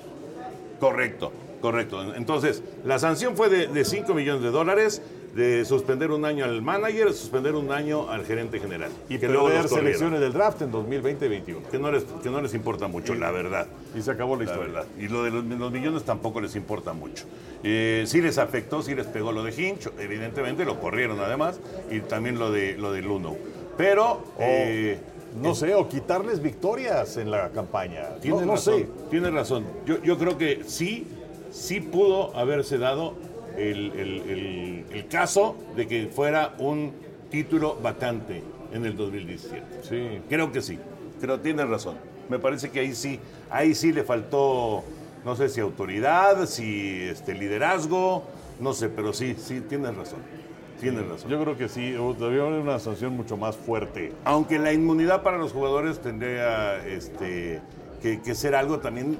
Correcto, 0.78 1.32
correcto. 1.60 2.14
Entonces, 2.14 2.62
la 2.84 3.00
sanción 3.00 3.36
fue 3.36 3.48
de, 3.48 3.66
de 3.66 3.84
5 3.84 4.14
millones 4.14 4.42
de 4.42 4.50
dólares, 4.50 5.02
de 5.36 5.66
suspender 5.66 6.10
un 6.10 6.24
año 6.24 6.46
al 6.46 6.62
manager, 6.62 7.12
suspender 7.12 7.54
un 7.54 7.70
año 7.70 8.08
al 8.08 8.24
gerente 8.24 8.58
general. 8.58 8.90
Y 9.10 9.18
que 9.18 9.28
perder 9.28 9.68
selecciones 9.68 10.18
del 10.20 10.32
draft 10.32 10.62
en 10.62 10.72
2020-21. 10.72 11.62
Que 11.70 11.78
no, 11.78 11.92
les, 11.92 12.04
que 12.22 12.30
no 12.30 12.40
les 12.40 12.54
importa 12.54 12.88
mucho, 12.88 13.14
la 13.14 13.30
verdad. 13.30 13.66
Y 13.94 14.00
se 14.00 14.10
acabó 14.10 14.36
la 14.36 14.44
La 14.44 14.50
historia. 14.50 14.72
verdad. 14.72 14.86
Y 14.98 15.08
lo 15.08 15.24
de 15.24 15.30
los, 15.30 15.44
los 15.44 15.70
millones 15.70 16.04
tampoco 16.04 16.40
les 16.40 16.56
importa 16.56 16.94
mucho. 16.94 17.24
Eh, 17.62 18.04
sí 18.06 18.22
les 18.22 18.38
afectó, 18.38 18.82
sí 18.82 18.94
les 18.94 19.06
pegó 19.06 19.30
lo 19.30 19.44
de 19.44 19.52
Hinch, 19.52 19.90
evidentemente 19.98 20.64
lo 20.64 20.80
corrieron 20.80 21.20
además, 21.20 21.60
y 21.90 22.00
también 22.00 22.38
lo 22.38 22.50
de, 22.50 22.78
lo 22.78 22.92
de 22.92 23.02
Luno. 23.02 23.36
Pero, 23.76 24.22
eh, 24.38 24.98
No 25.42 25.54
sé, 25.54 25.74
o 25.74 25.86
quitarles 25.86 26.40
victorias 26.40 27.18
en 27.18 27.30
la 27.30 27.50
campaña. 27.50 28.04
No 28.24 28.40
razón, 28.40 28.78
sé. 28.80 28.88
tienes 29.10 29.34
razón. 29.34 29.66
Yo, 29.84 30.02
yo 30.02 30.16
creo 30.16 30.38
que 30.38 30.62
sí, 30.66 31.06
sí 31.50 31.80
pudo 31.80 32.34
haberse 32.34 32.78
dado 32.78 33.12
el, 33.56 33.92
el- 33.92 34.22
el- 34.30 34.84
el 34.92 35.06
caso 35.08 35.56
de 35.76 35.86
que 35.86 36.06
fuera 36.06 36.54
un 36.58 36.92
título 37.30 37.76
vacante 37.82 38.42
en 38.72 38.84
el 38.86 38.96
2017. 38.96 39.62
Sí. 39.82 40.20
Creo 40.28 40.52
que 40.52 40.60
sí, 40.62 40.78
pero 41.20 41.40
tienes 41.40 41.68
razón. 41.68 41.96
Me 42.28 42.38
parece 42.38 42.70
que 42.70 42.80
ahí 42.80 42.94
sí, 42.94 43.20
ahí 43.50 43.75
sí 43.75 43.92
le 43.92 44.02
faltó, 44.04 44.82
no 45.25 45.36
sé 45.36 45.48
si 45.48 45.60
autoridad, 45.60 46.46
si 46.46 47.00
este 47.02 47.34
liderazgo, 47.34 48.25
no 48.60 48.72
sé, 48.72 48.88
pero 48.88 49.12
sí, 49.12 49.34
sí, 49.38 49.60
tienes 49.60 49.94
razón. 49.96 50.18
Tienes 50.80 51.06
razón. 51.08 51.30
Yo 51.30 51.40
creo 51.42 51.56
que 51.56 51.68
sí, 51.70 51.92
debería 51.92 52.42
haber 52.42 52.60
una 52.60 52.78
sanción 52.78 53.14
mucho 53.16 53.36
más 53.38 53.56
fuerte. 53.56 54.12
Aunque 54.25 54.58
la 54.58 54.72
inmunidad 54.75 55.22
para 55.22 55.38
los 55.38 55.52
jugadores 55.52 56.00
tendría 56.00 56.84
este, 56.86 57.62
que, 58.02 58.20
que 58.20 58.34
ser 58.34 58.54
algo 58.54 58.78
también 58.80 59.16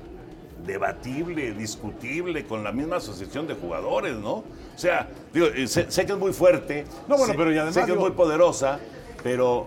debatible, 0.67 1.53
discutible, 1.53 2.45
con 2.47 2.63
la 2.65 2.73
misma 2.73 2.97
asociación 2.97 3.47
de 3.47 3.55
jugadores, 3.55 4.17
¿no? 4.17 4.33
O 4.35 4.45
sea, 4.79 5.09
digo, 5.33 5.47
eh, 5.47 5.67
sé, 5.69 5.91
sé 5.91 6.05
que 6.07 6.13
es 6.13 6.19
muy 6.19 6.33
fuerte, 6.33 6.85
No, 7.09 7.17
bueno, 7.17 7.33
sé- 7.33 7.39
pero 7.39 7.53
y 7.53 7.57
además, 7.57 7.75
sé 7.75 7.85
que 7.87 7.93
es 7.93 7.99
muy 7.99 8.11
poderosa, 8.11 8.79
pero, 9.23 9.67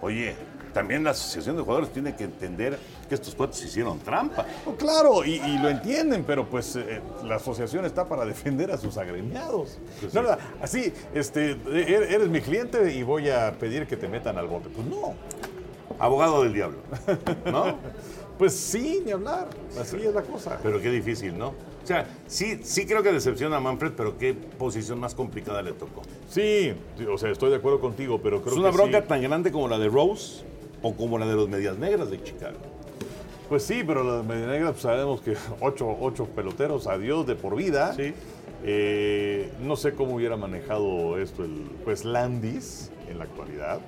oye, 0.00 0.34
también 0.72 1.02
la 1.04 1.10
asociación 1.10 1.56
de 1.56 1.62
jugadores 1.62 1.90
tiene 1.92 2.14
que 2.14 2.24
entender 2.24 2.78
que 3.08 3.14
estos 3.14 3.34
cuates 3.34 3.64
hicieron 3.64 3.98
trampa. 4.00 4.44
No, 4.66 4.76
claro, 4.76 5.24
y, 5.24 5.36
y 5.36 5.58
lo 5.58 5.68
entienden, 5.70 6.24
pero 6.24 6.46
pues 6.48 6.76
eh, 6.76 7.00
la 7.24 7.36
asociación 7.36 7.84
está 7.86 8.04
para 8.06 8.24
defender 8.24 8.70
a 8.70 8.76
sus 8.76 8.96
agremiados. 8.98 9.78
No, 10.12 10.22
no, 10.22 10.28
así, 10.62 10.92
este, 11.14 11.56
er- 11.56 12.12
eres 12.12 12.28
mi 12.28 12.40
cliente 12.40 12.92
y 12.92 13.02
voy 13.02 13.30
a 13.30 13.52
pedir 13.58 13.86
que 13.86 13.96
te 13.96 14.08
metan 14.08 14.36
al 14.38 14.46
bote. 14.46 14.68
Pues 14.68 14.86
no, 14.86 15.14
Abogado 16.00 16.44
del 16.44 16.52
diablo, 16.52 16.78
¿no? 17.46 17.76
pues 18.38 18.54
sí, 18.54 19.02
ni 19.04 19.12
hablar. 19.12 19.48
Así 19.78 19.96
es 19.96 20.14
la 20.14 20.22
cosa. 20.22 20.58
Pero 20.62 20.80
qué 20.80 20.90
difícil, 20.90 21.36
¿no? 21.36 21.48
O 21.48 21.86
sea, 21.86 22.06
sí, 22.26 22.60
sí 22.62 22.86
creo 22.86 23.02
que 23.02 23.12
decepciona 23.12 23.56
a 23.56 23.60
Manfred, 23.60 23.92
pero 23.96 24.16
qué 24.16 24.34
posición 24.34 25.00
más 25.00 25.14
complicada 25.14 25.62
le 25.62 25.72
tocó. 25.72 26.02
Sí, 26.28 26.72
o 27.10 27.18
sea, 27.18 27.30
estoy 27.30 27.50
de 27.50 27.56
acuerdo 27.56 27.80
contigo, 27.80 28.20
pero 28.22 28.40
creo 28.42 28.54
¿Es 28.54 28.58
una 28.58 28.70
que 28.70 28.76
bronca 28.76 29.00
sí. 29.00 29.08
tan 29.08 29.22
grande 29.22 29.50
como 29.50 29.68
la 29.68 29.78
de 29.78 29.88
Rose 29.88 30.44
o 30.82 30.94
como 30.94 31.18
la 31.18 31.26
de 31.26 31.34
los 31.34 31.48
Medias 31.48 31.78
Negras 31.78 32.10
de 32.10 32.22
Chicago? 32.22 32.58
Pues 33.48 33.62
sí, 33.62 33.82
pero 33.86 34.04
las 34.04 34.26
Medianegras 34.26 34.72
pues, 34.72 34.82
sabemos 34.82 35.20
que 35.22 35.34
ocho, 35.60 35.96
ocho 36.00 36.26
peloteros, 36.26 36.86
adiós 36.86 37.26
de 37.26 37.34
por 37.34 37.56
vida. 37.56 37.94
Sí. 37.94 38.12
Eh, 38.64 39.50
no 39.60 39.76
sé 39.76 39.92
cómo 39.92 40.16
hubiera 40.16 40.36
manejado 40.36 41.16
esto 41.18 41.44
el 41.44 41.70
pues 41.84 42.04
Landis 42.04 42.90
en 43.10 43.18
la 43.18 43.24
actualidad. 43.24 43.80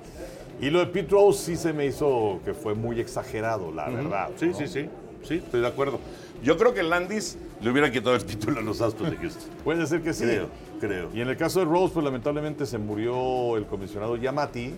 Y 0.59 0.69
lo 0.69 0.79
de 0.79 0.87
Pete 0.87 1.11
Rose 1.11 1.43
sí 1.45 1.55
se 1.55 1.73
me 1.73 1.85
hizo 1.85 2.39
que 2.45 2.53
fue 2.53 2.75
muy 2.75 2.99
exagerado, 2.99 3.71
la 3.71 3.89
verdad. 3.89 4.29
Sí, 4.37 4.47
¿no? 4.47 4.53
sí, 4.53 4.67
sí. 4.67 4.89
Sí, 5.23 5.35
estoy 5.35 5.61
de 5.61 5.67
acuerdo. 5.67 5.99
Yo 6.43 6.57
creo 6.57 6.73
que 6.73 6.81
Landis 6.81 7.37
le 7.61 7.69
hubiera 7.69 7.91
quitado 7.91 8.15
el 8.15 8.25
título 8.25 8.59
a 8.59 8.63
los 8.63 8.81
Astros 8.81 9.11
de 9.11 9.17
Houston. 9.17 9.49
Puede 9.63 9.85
ser 9.85 10.01
que 10.01 10.13
sí. 10.13 10.23
Creo, 10.23 10.49
creo. 10.79 11.09
Y 11.13 11.21
en 11.21 11.29
el 11.29 11.37
caso 11.37 11.59
de 11.59 11.65
Rose, 11.65 11.93
pues 11.93 12.03
lamentablemente 12.03 12.65
se 12.65 12.77
murió 12.77 13.57
el 13.57 13.65
comisionado 13.65 14.15
Yamati 14.17 14.73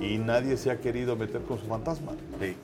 y 0.00 0.18
nadie 0.18 0.56
se 0.56 0.70
ha 0.70 0.80
querido 0.80 1.16
meter 1.16 1.42
con 1.42 1.58
su 1.58 1.66
fantasma. 1.66 2.12
Sí, 2.40 2.56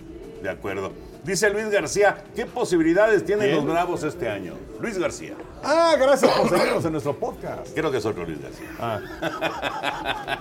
de 0.43 0.51
acuerdo. 0.51 0.93
Dice 1.25 1.49
Luis 1.51 1.71
García, 1.71 2.25
¿qué 2.35 2.47
posibilidades 2.47 3.25
tienen 3.25 3.55
los 3.55 3.65
Bravos 3.65 4.03
este 4.03 4.29
año? 4.29 4.55
Luis 4.81 4.99
García. 4.99 5.35
Ah, 5.63 5.95
gracias 5.99 6.31
por 6.33 6.49
seguirnos 6.49 6.85
en 6.85 6.93
nuestro 6.93 7.17
podcast. 7.17 7.73
Creo 7.75 7.93
que 7.93 7.99
es 7.99 8.05
otro 8.05 8.25
Luis 8.25 8.43
García. 8.43 8.69
Ah. 8.81 9.01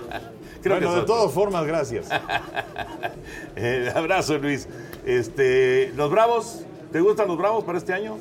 Creo 0.62 0.76
bueno, 0.76 0.94
de 0.96 1.02
todas 1.02 1.32
formas, 1.32 1.64
gracias. 1.66 2.08
Eh, 3.54 3.92
abrazo, 3.94 4.38
Luis. 4.38 4.66
Este, 5.04 5.92
¿Los 5.94 6.10
Bravos? 6.10 6.60
¿Te 6.90 7.00
gustan 7.00 7.28
los 7.28 7.36
Bravos 7.36 7.64
para 7.64 7.78
este 7.78 7.92
año? 7.92 8.16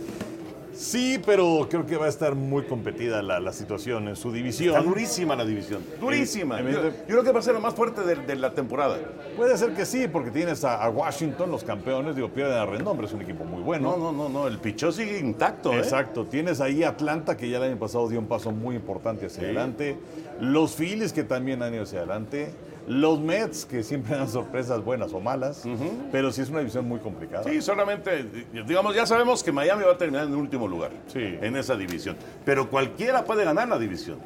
Sí, 0.81 1.21
pero 1.23 1.67
creo 1.69 1.85
que 1.85 1.95
va 1.95 2.07
a 2.07 2.09
estar 2.09 2.33
muy 2.33 2.63
competida 2.63 3.21
la, 3.21 3.39
la 3.39 3.53
situación 3.53 4.07
en 4.07 4.15
su 4.15 4.31
división. 4.31 4.75
Está 4.75 4.81
durísima 4.87 5.35
la 5.35 5.45
división. 5.45 5.83
Durísima. 5.99 6.59
Eh, 6.59 6.63
Yo, 6.63 6.69
evidente- 6.79 6.97
yo 7.01 7.05
creo 7.07 7.23
que 7.23 7.31
va 7.31 7.39
a 7.39 7.43
ser 7.43 7.53
la 7.53 7.59
más 7.59 7.75
fuerte 7.75 8.01
de, 8.01 8.15
de 8.15 8.35
la 8.35 8.53
temporada. 8.55 8.97
Puede 9.37 9.55
ser 9.57 9.75
que 9.75 9.85
sí, 9.85 10.07
porque 10.07 10.31
tienes 10.31 10.63
a, 10.63 10.83
a 10.83 10.89
Washington, 10.89 11.51
los 11.51 11.63
campeones, 11.63 12.15
digo, 12.15 12.29
pierden 12.29 12.57
a 12.57 12.65
Rendón, 12.65 13.03
es 13.03 13.13
un 13.13 13.21
equipo 13.21 13.43
muy 13.43 13.61
bueno. 13.61 13.95
No, 13.95 14.11
no, 14.11 14.11
no, 14.11 14.27
no. 14.29 14.47
El 14.47 14.57
pichó 14.57 14.91
sigue 14.91 15.19
intacto, 15.19 15.71
¿eh? 15.73 15.77
Exacto, 15.77 16.25
tienes 16.25 16.59
ahí 16.61 16.83
Atlanta 16.83 17.37
que 17.37 17.47
ya 17.47 17.57
el 17.57 17.63
año 17.63 17.77
pasado 17.77 18.09
dio 18.09 18.17
un 18.19 18.27
paso 18.27 18.51
muy 18.51 18.75
importante 18.75 19.27
hacia 19.27 19.43
adelante, 19.43 19.97
los 20.39 20.75
Phillies 20.75 21.13
que 21.13 21.23
también 21.23 21.61
han 21.61 21.75
ido 21.75 21.83
hacia 21.83 21.99
adelante, 21.99 22.51
los 22.87 23.19
Mets 23.19 23.65
que 23.65 23.83
siempre 23.83 24.15
dan 24.15 24.27
sorpresas 24.27 24.83
buenas 24.83 25.13
o 25.13 25.19
malas, 25.19 25.63
pero 26.11 26.31
sí 26.31 26.41
es 26.41 26.49
una 26.49 26.59
división 26.59 26.87
muy 26.87 26.99
complicada. 26.99 27.43
Sí, 27.43 27.61
solamente, 27.61 28.25
digamos, 28.67 28.95
ya 28.95 29.05
sabemos 29.05 29.43
que 29.43 29.51
Miami 29.51 29.83
va 29.83 29.93
a 29.93 29.97
terminar 29.97 30.25
en 30.25 30.31
el 30.33 30.37
último 30.39 30.67
lugar 30.67 30.91
Sí. 31.07 31.19
en 31.41 31.55
esa 31.55 31.75
división. 31.75 32.15
Pero 32.43 32.69
cualquiera 32.69 33.23
puede 33.23 33.45
ganar 33.45 33.67
la 33.69 33.77
división. 33.79 34.17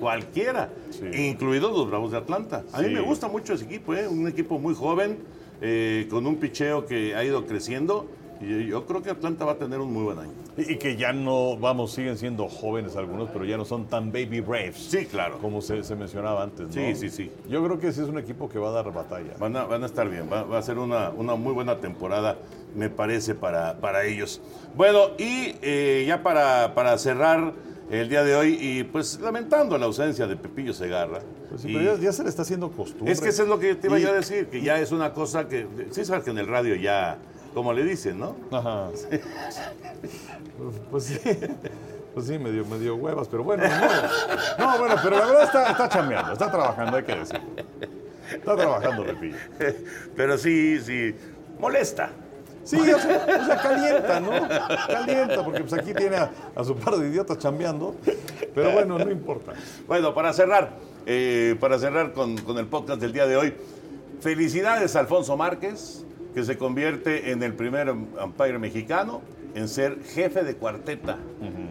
Cualquiera, 0.00 0.68
Sí. 0.90 1.06
incluidos 1.28 1.72
los 1.72 1.88
Bravos 1.88 2.12
de 2.12 2.18
Atlanta. 2.18 2.64
A 2.72 2.80
mí 2.82 2.88
me 2.90 3.00
gusta 3.00 3.28
mucho 3.28 3.54
ese 3.54 3.64
equipo, 3.64 3.94
¿eh? 3.94 4.08
un 4.08 4.26
equipo 4.26 4.58
muy 4.58 4.74
joven, 4.74 5.18
eh, 5.60 6.06
con 6.10 6.26
un 6.26 6.36
picheo 6.36 6.86
que 6.86 7.14
ha 7.14 7.22
ido 7.24 7.46
creciendo. 7.46 8.06
Y 8.42 8.66
yo 8.66 8.84
creo 8.86 9.02
que 9.02 9.10
Atlanta 9.10 9.44
va 9.44 9.52
a 9.52 9.56
tener 9.56 9.78
un 9.78 9.92
muy 9.92 10.02
buen 10.04 10.18
año. 10.18 10.32
Y, 10.56 10.76
que 10.76 10.96
ya 10.96 11.12
no, 11.12 11.56
vamos, 11.56 11.92
siguen 11.92 12.18
siendo 12.18 12.48
jóvenes 12.48 12.96
algunos, 12.96 13.30
pero 13.30 13.44
ya 13.44 13.56
no 13.56 13.64
son 13.64 13.86
tan 13.86 14.10
baby 14.12 14.40
braves. 14.40 14.76
Sí, 14.90 15.06
claro. 15.06 15.38
Como 15.38 15.62
se, 15.62 15.82
se 15.84 15.94
mencionaba 15.96 16.42
antes, 16.42 16.66
¿no? 16.66 16.72
Sí, 16.72 16.94
sí, 16.96 17.08
sí. 17.08 17.30
Yo 17.48 17.62
creo 17.64 17.78
que 17.78 17.92
sí 17.92 18.00
es 18.00 18.08
un 18.08 18.18
equipo 18.18 18.48
que 18.48 18.58
va 18.58 18.68
a 18.70 18.72
dar 18.72 18.92
batalla. 18.92 19.34
Van 19.38 19.56
a, 19.56 19.64
van 19.64 19.82
a 19.82 19.86
estar 19.86 20.08
bien, 20.08 20.28
va, 20.30 20.42
va 20.42 20.58
a 20.58 20.62
ser 20.62 20.78
una, 20.78 21.10
una 21.10 21.36
muy 21.36 21.52
buena 21.52 21.78
temporada, 21.78 22.36
me 22.74 22.90
parece, 22.90 23.34
para, 23.34 23.78
para 23.78 24.04
ellos. 24.04 24.40
Bueno, 24.74 25.10
y 25.18 25.54
eh, 25.62 26.04
ya 26.06 26.22
para, 26.22 26.74
para 26.74 26.98
cerrar 26.98 27.52
el 27.90 28.08
día 28.08 28.24
de 28.24 28.34
hoy 28.34 28.56
y 28.60 28.84
pues 28.84 29.20
lamentando 29.20 29.76
la 29.78 29.84
ausencia 29.86 30.26
de 30.26 30.34
Pepillo 30.36 30.72
Segarra. 30.72 31.20
Pues 31.50 31.60
sí, 31.62 31.68
Y 31.70 31.74
pero 31.76 31.96
ya, 31.96 32.02
ya 32.04 32.12
se 32.12 32.22
le 32.22 32.30
está 32.30 32.42
haciendo 32.42 32.70
costumbre. 32.70 33.12
es 33.12 33.20
que 33.20 33.28
eso 33.28 33.42
es 33.42 33.48
lo 33.48 33.58
que 33.58 33.74
te 33.74 33.86
iba 33.88 33.98
Y- 33.98 34.02
yo 34.02 34.10
a 34.10 34.14
decir, 34.14 34.46
que 34.48 34.62
ya 34.62 34.78
es 34.80 34.92
una 34.92 35.12
cosa 35.12 35.46
que, 35.48 35.66
sí 35.90 36.04
sabes 36.04 36.24
que 36.24 36.30
en 36.30 36.38
el 36.38 36.46
radio 36.46 36.74
ya, 36.74 37.18
como 37.54 37.72
le 37.72 37.84
dicen, 37.84 38.18
¿no? 38.18 38.36
Ajá. 38.50 38.88
Pues 40.90 41.04
sí. 41.04 41.18
Pues 42.14 42.26
sí, 42.26 42.38
medio, 42.38 42.64
medio 42.66 42.96
huevas, 42.96 43.26
pero 43.28 43.42
bueno, 43.42 43.64
no. 43.66 44.66
No, 44.66 44.78
bueno, 44.78 44.96
pero 45.02 45.16
la 45.18 45.26
verdad 45.26 45.44
está, 45.44 45.70
está 45.70 45.88
chambeando, 45.88 46.32
está 46.32 46.50
trabajando, 46.50 46.96
hay 46.98 47.04
que 47.04 47.14
decirlo. 47.16 47.40
Está 48.30 48.56
trabajando, 48.56 49.04
Pepillo. 49.04 49.36
Pero 50.14 50.36
sí, 50.36 50.78
sí, 50.80 51.14
molesta. 51.58 52.10
Sí, 52.64 52.78
o 52.78 52.98
sea, 52.98 53.26
o 53.42 53.44
sea, 53.46 53.56
calienta, 53.60 54.20
¿no? 54.20 54.30
Calienta, 54.86 55.44
porque 55.44 55.60
pues 55.60 55.72
aquí 55.72 55.92
tiene 55.94 56.16
a, 56.16 56.30
a 56.54 56.62
su 56.62 56.76
par 56.76 56.96
de 56.96 57.08
idiotas 57.08 57.38
chambeando. 57.38 57.96
Pero 58.54 58.70
bueno, 58.72 58.98
no 58.98 59.10
importa. 59.10 59.54
Bueno, 59.88 60.14
para 60.14 60.32
cerrar, 60.32 60.74
eh, 61.06 61.56
para 61.58 61.78
cerrar 61.78 62.12
con, 62.12 62.36
con 62.38 62.58
el 62.58 62.66
podcast 62.66 63.00
del 63.00 63.12
día 63.12 63.26
de 63.26 63.36
hoy, 63.36 63.54
felicidades 64.20 64.94
a 64.94 65.00
Alfonso 65.00 65.36
Márquez, 65.36 66.04
que 66.34 66.44
se 66.44 66.56
convierte 66.56 67.30
en 67.30 67.42
el 67.42 67.54
primer 67.54 67.90
umpire 67.90 68.58
mexicano 68.58 69.22
en 69.54 69.68
ser 69.68 69.98
jefe 70.02 70.44
de 70.44 70.54
cuarteta 70.54 71.18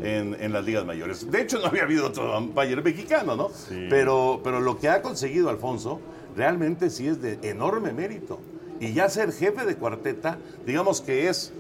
en, 0.04 0.38
en 0.40 0.54
las 0.54 0.64
ligas 0.64 0.86
mayores. 0.86 1.30
De 1.32 1.42
hecho, 1.42 1.60
no 1.60 1.66
había 1.68 1.84
habido 1.84 2.08
otro 2.08 2.38
umpire 2.38 2.82
mexicano, 2.82 3.36
¿no? 3.36 3.50
Sí. 3.50 3.88
Pero, 3.90 4.42
pero 4.44 4.60
lo 4.60 4.78
que 4.78 4.88
ha 4.90 5.02
conseguido 5.02 5.50
Alfonso 5.50 6.00
realmente 6.36 6.90
sí 6.90 7.08
es 7.08 7.22
de 7.22 7.40
enorme 7.42 7.92
mérito. 7.92 8.40
Y 8.80 8.94
ya 8.94 9.10
ser 9.10 9.32
jefe 9.32 9.66
de 9.66 9.76
cuarteta, 9.76 10.38
digamos 10.66 11.02
que 11.02 11.28
es 11.28 11.54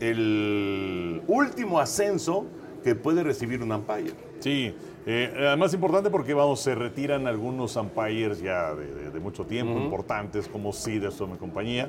el 0.00 1.22
último 1.26 1.80
ascenso 1.80 2.46
que 2.82 2.94
puede 2.94 3.22
recibir 3.22 3.62
un 3.62 3.72
umpire. 3.72 4.12
Sí, 4.40 4.74
eh, 5.06 5.32
además 5.38 5.74
importante 5.74 6.10
porque 6.10 6.32
vamos, 6.34 6.60
se 6.60 6.74
retiran 6.74 7.26
algunos 7.26 7.76
umpires 7.76 8.40
ya 8.40 8.74
de, 8.74 8.86
de- 8.86 9.10
de 9.10 9.20
mucho 9.20 9.44
tiempo, 9.44 9.78
importantes 9.78 10.48
como 10.48 10.72
Siderstrom 10.72 11.34
y 11.34 11.36
compañía. 11.38 11.88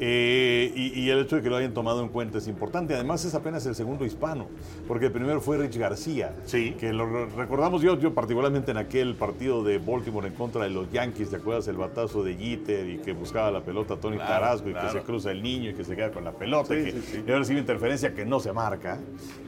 Eh, 0.00 0.72
y, 0.74 1.00
y 1.00 1.10
el 1.10 1.20
hecho 1.20 1.36
de 1.36 1.42
que 1.42 1.48
lo 1.50 1.56
hayan 1.56 1.72
tomado 1.74 2.02
en 2.02 2.08
cuenta 2.08 2.38
es 2.38 2.48
importante. 2.48 2.94
Además 2.94 3.24
es 3.24 3.34
apenas 3.34 3.64
el 3.66 3.74
segundo 3.74 4.04
hispano, 4.04 4.46
porque 4.88 5.06
el 5.06 5.12
primero 5.12 5.40
fue 5.40 5.58
Rich 5.58 5.76
García, 5.78 6.34
Sí. 6.44 6.74
que 6.78 6.92
lo 6.92 7.06
re- 7.06 7.26
recordamos 7.36 7.82
yo, 7.82 7.98
yo 7.98 8.14
particularmente 8.14 8.70
en 8.72 8.76
aquel 8.78 9.14
partido 9.14 9.62
de 9.62 9.78
Baltimore 9.78 10.26
en 10.28 10.34
contra 10.34 10.64
de 10.64 10.70
los 10.70 10.90
Yankees, 10.90 11.30
¿te 11.30 11.36
acuerdas 11.36 11.68
el 11.68 11.76
batazo 11.76 12.22
de 12.24 12.34
Jeter 12.34 12.88
y 12.88 12.98
que 12.98 13.12
buscaba 13.12 13.50
la 13.50 13.60
pelota 13.62 13.96
Tony 13.96 14.16
Claro, 14.16 14.30
Tarasco 14.30 14.68
y 14.68 14.72
claro. 14.72 14.88
que 14.92 14.98
se 14.98 15.04
cruza 15.04 15.30
el 15.30 15.42
niño 15.42 15.70
y 15.70 15.74
que 15.74 15.84
se 15.84 15.94
queda 15.94 16.10
con 16.10 16.24
la 16.24 16.32
pelota 16.32 16.74
Sí, 16.74 16.80
y 16.80 16.84
que 16.84 16.92
sí, 16.92 17.02
sí. 17.02 17.16
y 17.18 17.20
ahora 17.28 17.38
recibe 17.40 17.60
interferencia 17.60 18.14
que 18.14 18.24
no 18.24 18.40
se 18.40 18.52
marca, 18.52 18.98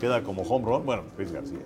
queda 0.01 0.23
como 0.23 0.43
home 0.43 0.65
run, 0.67 0.87
bueno, 0.87 1.03
Luis 1.17 1.33
García. 1.33 1.59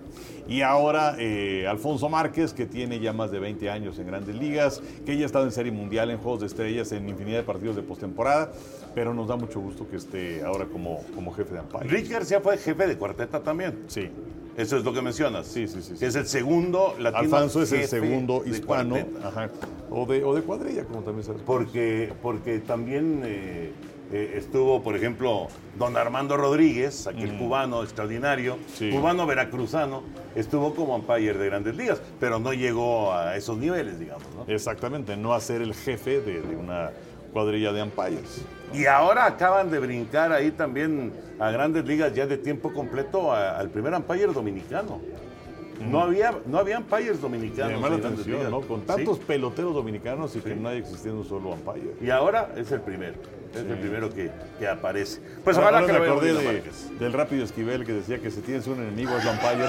Y 0.48 0.62
ahora 0.62 1.14
eh, 1.18 1.31
Alfonso 1.68 2.08
Márquez, 2.08 2.52
que 2.52 2.66
tiene 2.66 3.00
ya 3.00 3.12
más 3.12 3.30
de 3.30 3.38
20 3.38 3.70
años 3.70 3.98
en 3.98 4.06
grandes 4.06 4.34
ligas, 4.36 4.82
que 5.04 5.16
ya 5.16 5.22
ha 5.24 5.26
estado 5.26 5.44
en 5.44 5.52
Serie 5.52 5.72
Mundial, 5.72 6.10
en 6.10 6.18
Juegos 6.18 6.40
de 6.40 6.46
Estrellas, 6.46 6.92
en 6.92 7.08
infinidad 7.08 7.38
de 7.38 7.44
partidos 7.44 7.76
de 7.76 7.82
postemporada, 7.82 8.52
pero 8.94 9.14
nos 9.14 9.28
da 9.28 9.36
mucho 9.36 9.60
gusto 9.60 9.88
que 9.88 9.96
esté 9.96 10.42
ahora 10.44 10.66
como, 10.66 11.00
como 11.14 11.32
jefe 11.32 11.54
de 11.54 11.60
umpire. 11.60 11.84
Rich 11.88 12.10
García 12.10 12.40
fue 12.40 12.56
jefe 12.58 12.86
de 12.86 12.96
cuarteta 12.96 13.40
también. 13.40 13.84
Sí, 13.86 14.08
Eso 14.56 14.76
es 14.76 14.84
lo 14.84 14.92
que 14.92 15.00
mencionas. 15.00 15.46
Sí, 15.46 15.66
sí, 15.66 15.80
sí, 15.80 15.96
sí. 15.96 16.04
Es 16.04 16.14
el 16.14 16.26
segundo 16.26 16.94
latino. 16.98 17.36
Alfonso 17.36 17.62
es 17.62 17.72
el 17.72 17.86
segundo 17.88 18.42
hispano, 18.44 18.96
ajá, 19.24 19.48
o, 19.90 20.04
de, 20.06 20.22
o 20.24 20.34
de 20.34 20.42
cuadrilla, 20.42 20.84
como 20.84 21.00
también 21.00 21.24
se 21.24 21.32
Porque, 21.32 22.12
porque 22.20 22.58
también 22.58 23.22
eh, 23.24 23.72
eh, 24.12 24.34
estuvo, 24.36 24.82
por 24.82 24.94
ejemplo, 24.94 25.48
don 25.78 25.96
Armando 25.96 26.36
Rodríguez, 26.36 27.06
aquel 27.06 27.36
cubano 27.38 27.82
extraordinario, 27.82 28.56
Mm. 28.56 28.58
Sí. 28.74 28.90
cubano 28.90 29.26
veracruzano, 29.26 30.02
estuvo 30.34 30.74
como 30.74 30.94
umpire 30.96 31.34
de 31.34 31.46
grandes 31.46 31.74
ligas, 31.76 32.00
pero 32.20 32.38
no 32.38 32.52
llegó 32.52 33.12
a 33.12 33.36
esos 33.36 33.56
niveles, 33.56 33.98
digamos. 33.98 34.26
¿no? 34.36 34.52
Exactamente, 34.52 35.16
no 35.16 35.32
a 35.32 35.40
ser 35.40 35.62
el 35.62 35.74
jefe 35.74 36.20
de, 36.20 36.42
de 36.42 36.56
una 36.56 36.90
cuadrilla 37.32 37.72
de 37.72 37.82
umpires. 37.82 38.44
Y 38.74 38.86
ahora 38.86 39.24
acaban 39.26 39.70
de 39.70 39.78
brincar 39.78 40.32
ahí 40.32 40.50
también 40.50 41.12
a 41.38 41.50
grandes 41.50 41.84
ligas 41.86 42.14
ya 42.14 42.26
de 42.26 42.36
tiempo 42.36 42.72
completo 42.72 43.32
a- 43.32 43.58
al 43.58 43.70
primer 43.70 43.94
umpire 43.94 44.26
dominicano. 44.26 45.00
No 45.80 46.00
había, 46.00 46.34
no 46.46 46.58
había 46.58 46.78
umpires 46.78 47.16
Me 47.16 47.22
dominicanos. 47.22 47.72
llama 47.72 47.88
la 47.88 47.94
en 47.96 48.00
grandes 48.02 48.20
atención. 48.26 48.50
¿no? 48.50 48.60
Con 48.60 48.80
Sí. 48.80 48.86
tantos 48.86 49.18
peloteros 49.18 49.74
dominicanos 49.74 50.34
y 50.36 50.40
que 50.40 50.54
no 50.54 50.68
haya 50.68 50.78
existiendo 50.78 51.20
un 51.22 51.28
solo 51.28 51.50
umpire. 51.50 51.94
Y 52.00 52.10
ahora 52.10 52.52
es 52.56 52.70
el 52.72 52.80
primero. 52.80 53.14
Es 53.52 53.58
el 53.58 53.76
primero 53.78 54.08
que, 54.08 54.30
que 54.58 54.66
aparece. 54.66 55.20
Pues 55.44 55.58
Ahora- 55.58 55.80
ahora 55.80 55.86
que 55.92 55.98
me 56.00 56.06
acordé 56.06 56.32
de- 56.32 56.62
del 56.98 57.12
rápido 57.12 57.44
Esquivel 57.44 57.84
que 57.84 57.92
decía 57.92 58.18
que 58.18 58.30
si 58.30 58.40
tienes 58.40 58.66
un 58.66 58.78
enemigo 58.80 59.10
es 59.18 59.24
el 59.24 59.30
umpire. 59.30 59.66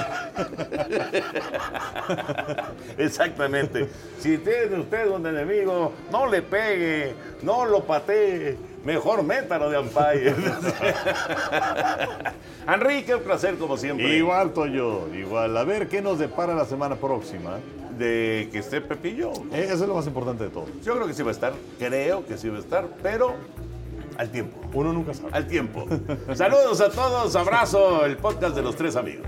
Exactamente. 2.97 3.89
Si 4.19 4.38
tiene 4.38 4.80
usted 4.80 5.10
un 5.10 5.25
enemigo, 5.25 5.91
no 6.12 6.28
le 6.28 6.41
pegue, 6.41 7.13
no 7.41 7.65
lo 7.65 7.84
patee, 7.84 8.58
mejor 8.84 9.24
métalo 9.24 9.69
de 9.69 9.80
umpire. 9.80 10.36
Enrique, 12.67 13.15
un 13.15 13.22
placer 13.24 13.56
como 13.58 13.78
siempre. 13.78 14.15
igual, 14.15 14.52
Toyo, 14.54 15.13
igual. 15.13 15.56
A 15.58 15.63
ver 15.63 15.88
qué 15.88 16.02
nos 16.02 16.19
depara 16.19 16.54
la 16.56 16.65
semana 16.65 16.96
próxima. 16.96 17.60
De 17.98 18.50
que 18.52 18.60
esté 18.60 18.82
Pepillo. 18.82 19.32
Eh, 19.52 19.65
Eso 19.69 19.84
es 19.84 19.88
lo 19.88 19.93
más 19.93 20.08
importante 20.08 20.46
de 20.46 20.50
todo. 20.50 20.65
Yo 20.84 20.96
creo 20.96 21.06
que 21.06 21.13
sí 21.13 21.22
va 21.22 21.30
a 21.30 21.34
estar, 21.34 21.54
creo 21.78 22.26
que 22.26 22.38
sí 22.38 22.50
va 22.50 22.58
a 22.58 22.60
estar, 22.60 22.88
pero 23.04 23.36
al 24.17 24.32
tiempo. 24.32 24.60
Uno 24.74 24.91
nunca 24.93 25.13
sabe. 25.13 25.30
Al 25.32 25.46
tiempo. 25.48 25.86
Saludos 26.34 26.82
a 26.82 26.89
todos, 26.89 27.36
abrazo, 27.36 28.06
el 28.06 28.17
podcast 28.17 28.56
de 28.56 28.63
los 28.63 28.76
tres 28.76 28.96
amigos. 28.96 29.28